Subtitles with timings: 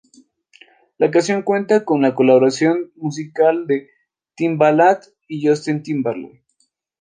[0.97, 3.91] La canción cuenta con la colaboración musical de
[4.35, 6.43] Timbaland y Justin Timberlake.